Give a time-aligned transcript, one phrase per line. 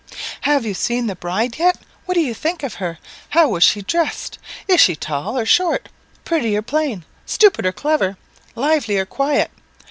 [0.49, 1.77] "Have you seen the bride yet?
[2.07, 2.97] What do you think of her?
[3.29, 4.39] How was she dressed?
[4.67, 5.89] Is she tall, or short?
[6.25, 7.05] Pretty, or plain?
[7.27, 8.17] Stupid, or clever?
[8.55, 9.51] Lively, or quiet?"